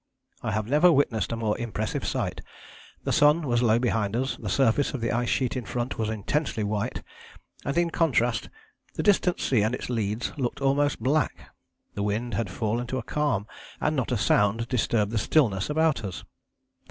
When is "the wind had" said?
11.93-12.49